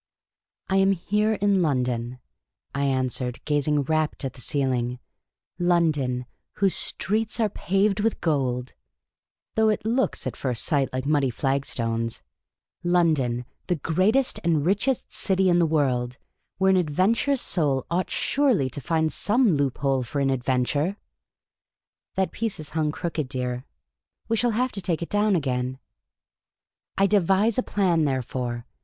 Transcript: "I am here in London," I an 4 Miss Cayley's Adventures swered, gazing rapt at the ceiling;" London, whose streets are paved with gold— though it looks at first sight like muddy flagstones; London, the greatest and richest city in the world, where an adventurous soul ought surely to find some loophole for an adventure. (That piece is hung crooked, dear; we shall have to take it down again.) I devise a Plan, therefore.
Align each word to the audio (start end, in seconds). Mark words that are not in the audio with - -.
"I 0.67 0.77
am 0.77 0.93
here 0.93 1.33
in 1.33 1.61
London," 1.61 2.17
I 2.73 2.85
an 2.85 3.03
4 3.03 3.03
Miss 3.03 3.17
Cayley's 3.17 3.27
Adventures 3.27 3.35
swered, 3.35 3.45
gazing 3.45 3.81
rapt 3.83 4.25
at 4.25 4.33
the 4.33 4.41
ceiling;" 4.41 4.99
London, 5.59 6.25
whose 6.53 6.73
streets 6.73 7.39
are 7.39 7.49
paved 7.49 7.99
with 7.99 8.19
gold— 8.19 8.73
though 9.55 9.69
it 9.69 9.85
looks 9.85 10.25
at 10.25 10.35
first 10.35 10.65
sight 10.65 10.91
like 10.91 11.05
muddy 11.05 11.29
flagstones; 11.29 12.23
London, 12.83 13.45
the 13.67 13.75
greatest 13.75 14.39
and 14.43 14.65
richest 14.65 15.11
city 15.13 15.49
in 15.49 15.59
the 15.59 15.67
world, 15.67 16.17
where 16.57 16.71
an 16.71 16.77
adventurous 16.77 17.43
soul 17.43 17.85
ought 17.91 18.09
surely 18.09 18.71
to 18.71 18.81
find 18.81 19.13
some 19.13 19.53
loophole 19.55 20.01
for 20.01 20.19
an 20.19 20.31
adventure. 20.31 20.97
(That 22.15 22.31
piece 22.31 22.59
is 22.59 22.69
hung 22.69 22.91
crooked, 22.91 23.29
dear; 23.29 23.65
we 24.27 24.35
shall 24.35 24.49
have 24.57 24.71
to 24.71 24.81
take 24.81 25.03
it 25.03 25.09
down 25.09 25.35
again.) 25.35 25.77
I 26.97 27.05
devise 27.05 27.59
a 27.59 27.61
Plan, 27.61 28.05
therefore. 28.05 28.65